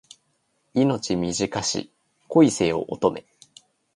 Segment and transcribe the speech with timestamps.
[0.73, 1.91] 命短し
[2.27, 3.23] 恋せよ乙女